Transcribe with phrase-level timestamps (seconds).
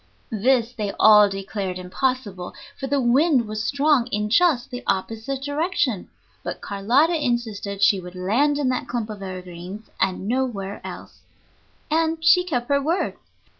[0.31, 6.09] This they all declared impossible, for the wind was strong in just the opposite direction;
[6.43, 11.19] but Carlotta insisted she would land in that clump of evergreens and nowhere else.
[11.91, 13.15] And she kept her word.